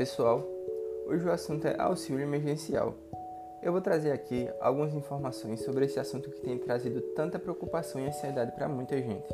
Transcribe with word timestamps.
pessoal, 0.00 0.48
hoje 1.06 1.26
o 1.26 1.30
assunto 1.30 1.66
é 1.66 1.78
auxílio 1.78 2.22
emergencial. 2.22 2.94
Eu 3.62 3.70
vou 3.70 3.82
trazer 3.82 4.12
aqui 4.12 4.48
algumas 4.60 4.94
informações 4.94 5.60
sobre 5.60 5.84
esse 5.84 6.00
assunto 6.00 6.30
que 6.30 6.40
tem 6.40 6.56
trazido 6.56 7.02
tanta 7.14 7.38
preocupação 7.38 8.00
e 8.00 8.06
ansiedade 8.06 8.52
para 8.52 8.66
muita 8.66 8.96
gente. 8.96 9.28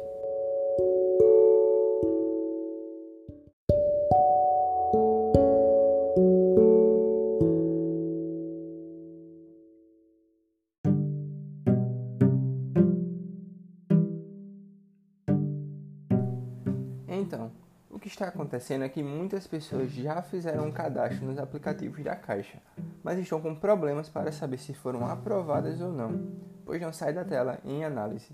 Então, 17.09 17.53
o 17.91 17.99
que 17.99 18.09
está 18.09 18.29
acontecendo 18.29 18.85
é 18.85 18.89
que 18.89 19.03
muitas 19.03 19.47
pessoas 19.47 19.91
já 19.91 20.21
fizeram 20.23 20.67
um 20.67 20.73
cadastro 20.73 21.25
nos 21.25 21.39
aplicativos 21.39 22.03
da 22.03 22.17
Caixa, 22.17 22.59
mas 23.03 23.19
estão 23.19 23.41
com 23.41 23.55
problemas 23.55 24.09
para 24.09 24.33
saber 24.33 24.59
se 24.59 24.75
foram 24.75 25.07
aprovadas 25.07 25.81
ou 25.81 25.93
não, 25.93 26.27
pois 26.65 26.81
não 26.81 26.93
sai 26.93 27.13
da 27.13 27.25
tela 27.25 27.59
em 27.65 27.85
análise. 27.85 28.33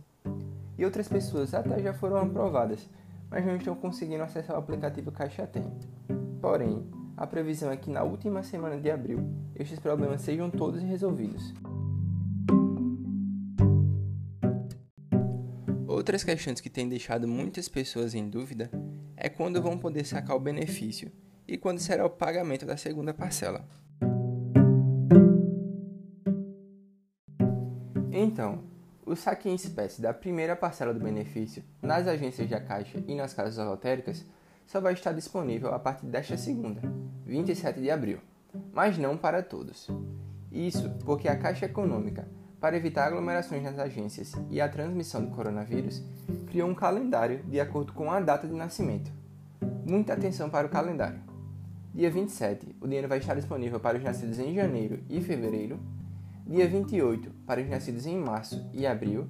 E 0.77 0.84
outras 0.84 1.07
pessoas 1.09 1.55
até 1.55 1.80
já 1.80 1.93
foram 1.93 2.16
aprovadas, 2.16 2.88
mas 3.30 3.45
não 3.45 3.57
estão 3.57 3.74
conseguindo 3.74 4.23
acessar 4.23 4.57
o 4.57 4.59
aplicativo 4.59 5.12
Caixa 5.12 5.46
Tem. 5.46 5.71
Porém, 6.41 6.84
a 7.16 7.27
previsão 7.27 7.71
é 7.71 7.77
que 7.77 7.91
na 7.91 8.02
última 8.02 8.43
semana 8.43 8.80
de 8.80 8.91
abril 8.91 9.21
estes 9.55 9.79
problemas 9.79 10.23
sejam 10.23 10.51
todos 10.51 10.82
resolvidos. 10.82 11.52
Outras 16.03 16.25
questões 16.25 16.61
que 16.61 16.69
têm 16.69 16.89
deixado 16.89 17.29
muitas 17.29 17.69
pessoas 17.69 18.13
em 18.13 18.29
dúvida 18.29 18.69
é 19.17 19.29
quando 19.29 19.63
vão 19.63 19.79
poder 19.79 20.05
sacar 20.05 20.35
o 20.35 20.41
benefício 20.41 21.13
e 21.47 21.57
quando 21.57 21.79
será 21.79 22.05
o 22.05 22.11
pagamento 22.11 22.67
da 22.67 22.77
segunda 22.77 23.15
parcela. 23.15 23.65
Então, 28.11 28.65
o 29.07 29.15
saque 29.15 29.49
em 29.49 29.55
espécie 29.55 30.03
da 30.03 30.13
primeira 30.13 30.57
parcela 30.57 30.93
do 30.93 30.99
benefício 30.99 31.63
nas 31.80 32.09
agências 32.09 32.51
da 32.51 32.61
Caixa 32.61 33.01
e 33.07 33.15
nas 33.15 33.33
casas 33.33 33.65
lotéricas 33.65 34.27
só 34.67 34.80
vai 34.80 34.95
estar 34.95 35.13
disponível 35.13 35.73
a 35.73 35.79
partir 35.79 36.07
desta 36.07 36.37
segunda, 36.37 36.83
27 37.25 37.80
de 37.80 37.93
abril, 37.93 38.19
mas 38.73 38.99
não 38.99 39.17
para 39.17 39.41
todos. 39.41 39.87
Isso 40.51 40.91
porque 41.05 41.29
a 41.29 41.39
Caixa 41.39 41.67
Econômica 41.67 42.27
para 42.63 42.77
evitar 42.77 43.09
aglomerações 43.09 43.60
nas 43.60 43.77
agências 43.77 44.35
e 44.49 44.60
a 44.60 44.68
transmissão 44.68 45.24
do 45.24 45.32
coronavírus, 45.32 46.01
criou 46.46 46.71
um 46.71 46.74
calendário 46.77 47.43
de 47.43 47.59
acordo 47.59 47.93
com 47.93 48.09
a 48.09 48.21
data 48.21 48.46
de 48.46 48.55
nascimento. 48.55 49.10
Muita 49.85 50.13
atenção 50.13 50.49
para 50.49 50.68
o 50.68 50.71
calendário. 50.71 51.18
Dia 51.93 52.09
27, 52.09 52.77
o 52.80 52.87
dinheiro 52.87 53.09
vai 53.09 53.18
estar 53.18 53.35
disponível 53.35 53.80
para 53.80 53.99
os 53.99 54.05
nascidos 54.05 54.38
em 54.38 54.55
janeiro 54.55 55.01
e 55.10 55.21
fevereiro. 55.21 55.80
Dia 56.46 56.68
28, 56.68 57.33
para 57.45 57.60
os 57.60 57.68
nascidos 57.68 58.07
em 58.07 58.16
março 58.16 58.65
e 58.73 58.87
abril. 58.87 59.27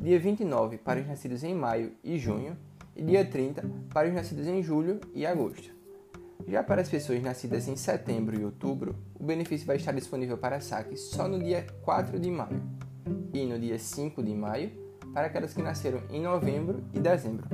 Dia 0.00 0.18
29, 0.18 0.78
para 0.78 0.98
os 0.98 1.06
nascidos 1.06 1.44
em 1.44 1.54
maio 1.54 1.92
e 2.02 2.18
junho. 2.18 2.56
E 2.96 3.04
dia 3.04 3.24
30, 3.24 3.64
para 3.90 4.08
os 4.08 4.14
nascidos 4.14 4.48
em 4.48 4.60
julho 4.64 5.00
e 5.14 5.24
agosto. 5.24 5.70
Já 6.48 6.60
para 6.64 6.82
as 6.82 6.88
pessoas 6.88 7.22
nascidas 7.22 7.68
em 7.68 7.76
setembro 7.76 8.38
e 8.38 8.44
outubro, 8.44 8.96
o 9.24 9.26
benefício 9.26 9.66
vai 9.66 9.76
estar 9.76 9.92
disponível 9.92 10.36
para 10.36 10.60
saque 10.60 10.98
só 10.98 11.26
no 11.26 11.42
dia 11.42 11.66
4 11.80 12.20
de 12.20 12.30
maio 12.30 12.60
e 13.32 13.46
no 13.46 13.58
dia 13.58 13.78
5 13.78 14.22
de 14.22 14.34
maio 14.34 14.70
para 15.14 15.28
aquelas 15.28 15.54
que 15.54 15.62
nasceram 15.62 16.02
em 16.10 16.20
novembro 16.20 16.84
e 16.92 17.00
dezembro. 17.00 17.48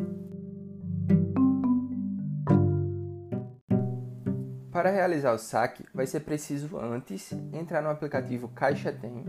Para 4.72 4.91
realizar 4.91 5.32
o 5.32 5.38
saque, 5.38 5.86
vai 5.94 6.08
ser 6.08 6.20
preciso 6.20 6.76
antes 6.76 7.31
entrar 7.53 7.81
no 7.81 7.91
aplicativo 7.91 8.48
Caixa 8.48 8.91
Tem, 8.91 9.25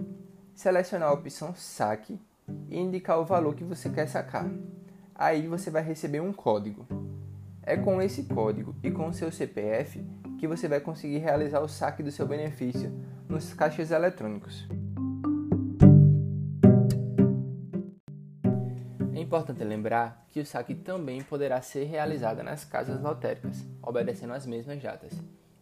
selecionar 0.55 1.09
a 1.09 1.13
opção 1.13 1.53
Saque 1.53 2.19
e 2.67 2.79
indicar 2.79 3.19
o 3.19 3.25
valor 3.25 3.53
que 3.53 3.63
você 3.63 3.87
quer 3.87 4.07
sacar. 4.07 4.49
Aí 5.13 5.47
você 5.47 5.69
vai 5.69 5.83
receber 5.83 6.21
um 6.21 6.33
código. 6.33 6.87
É 7.61 7.77
com 7.77 8.01
esse 8.01 8.23
código 8.23 8.75
e 8.81 8.89
com 8.89 9.09
o 9.09 9.13
seu 9.13 9.31
CPF 9.31 10.03
que 10.41 10.47
você 10.47 10.67
vai 10.67 10.79
conseguir 10.79 11.19
realizar 11.19 11.59
o 11.59 11.67
saque 11.67 12.01
do 12.01 12.09
seu 12.09 12.25
benefício 12.25 12.91
nos 13.29 13.53
caixas 13.53 13.91
eletrônicos. 13.91 14.67
É 19.13 19.19
importante 19.19 19.63
lembrar 19.63 20.25
que 20.31 20.39
o 20.39 20.45
saque 20.45 20.73
também 20.73 21.21
poderá 21.21 21.61
ser 21.61 21.83
realizado 21.83 22.41
nas 22.41 22.65
casas 22.65 22.99
lotéricas, 22.99 23.63
obedecendo 23.83 24.33
às 24.33 24.47
mesmas 24.47 24.81
datas. 24.81 25.13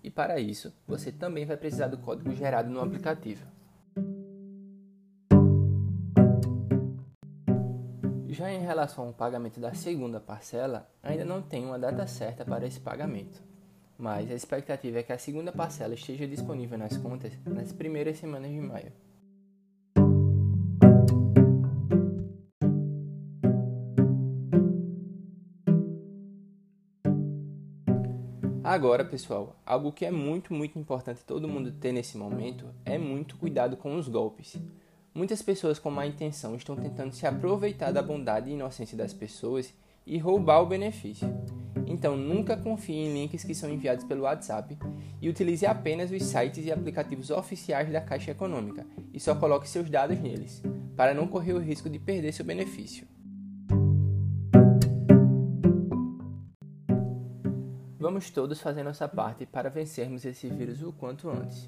E 0.02 0.10
para 0.10 0.40
isso, 0.40 0.74
você 0.88 1.12
também 1.12 1.46
vai 1.46 1.58
precisar 1.58 1.88
do 1.88 1.98
código 1.98 2.34
gerado 2.34 2.70
no 2.70 2.80
aplicativo. 2.80 3.46
Já 8.30 8.50
em 8.50 8.62
relação 8.62 9.08
ao 9.08 9.14
pagamento 9.14 9.60
da 9.60 9.74
segunda 9.74 10.22
parcela, 10.22 10.90
ainda 11.04 11.26
não 11.26 11.42
tem 11.42 11.66
uma 11.66 11.78
data 11.78 12.08
certa 12.08 12.46
para 12.46 12.66
esse 12.66 12.80
pagamento, 12.80 13.49
mas 14.00 14.32
a 14.32 14.34
expectativa 14.34 15.00
é 15.00 15.04
que 15.04 15.12
a 15.12 15.18
segunda 15.18 15.52
parcela 15.52 15.94
esteja 15.94 16.26
disponível 16.26 16.78
nas 16.78 16.96
contas 16.96 17.34
nas 17.46 17.74
primeiras 17.74 18.18
semanas 18.18 18.50
de 18.50 18.62
maio. 18.62 18.94
Agora, 28.64 29.04
pessoal, 29.04 29.60
algo 29.66 29.92
que 29.92 30.06
é 30.06 30.12
muito, 30.12 30.54
muito 30.54 30.80
importante 30.80 31.26
todo 31.26 31.48
mundo 31.48 31.72
ter 31.72 31.92
nesse 31.92 32.18
momento 32.18 32.68
é 32.86 32.98
muito 32.98 33.36
cuidado 33.36 33.76
com 33.76 33.96
os 33.98 34.08
golpes. 34.08 34.58
Muitas 35.14 35.42
pessoas 35.42 35.78
com 35.78 35.92
má 35.92 36.06
intenção 36.06 36.56
estão 36.56 36.76
tentando 36.76 37.12
se 37.12 37.28
aproveitar 37.28 37.92
da 37.92 38.02
bondade 38.02 38.50
e 38.50 38.54
inocência 38.54 38.96
das 38.96 39.12
pessoas 39.12 39.74
e 40.06 40.18
roubar 40.18 40.62
o 40.62 40.68
benefício. 40.68 41.28
Então, 41.90 42.16
nunca 42.16 42.56
confie 42.56 42.94
em 42.94 43.12
links 43.12 43.44
que 43.44 43.56
são 43.56 43.68
enviados 43.68 44.06
pelo 44.06 44.22
WhatsApp 44.22 44.78
e 45.20 45.28
utilize 45.28 45.66
apenas 45.66 46.12
os 46.12 46.22
sites 46.22 46.64
e 46.64 46.72
aplicativos 46.72 47.32
oficiais 47.32 47.92
da 47.92 48.00
Caixa 48.00 48.30
Econômica 48.30 48.86
e 49.12 49.20
só 49.20 49.34
coloque 49.34 49.68
seus 49.68 49.90
dados 49.90 50.20
neles, 50.20 50.62
para 50.96 51.16
não 51.16 51.28
correr 51.28 51.54
o 51.54 51.60
risco 51.60 51.90
de 51.90 51.98
perder 51.98 52.32
seu 52.32 52.46
benefício. 52.46 53.08
Vamos 57.98 58.30
todos 58.30 58.62
fazer 58.62 58.84
nossa 58.84 59.08
parte 59.08 59.48
para 59.48 59.70
vencermos 59.70 60.26
esse 60.26 60.48
vírus 60.48 60.84
o 60.84 60.94
quanto 60.94 61.28
antes. 61.28 61.68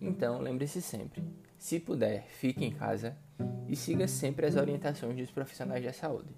Então, 0.00 0.40
lembre-se 0.40 0.80
sempre: 0.80 1.24
se 1.58 1.80
puder, 1.80 2.24
fique 2.28 2.64
em 2.64 2.70
casa 2.70 3.16
e 3.66 3.74
siga 3.74 4.06
sempre 4.06 4.46
as 4.46 4.54
orientações 4.54 5.16
dos 5.16 5.30
profissionais 5.32 5.84
da 5.84 5.92
saúde. 5.92 6.30